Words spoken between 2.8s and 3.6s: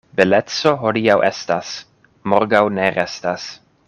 restas.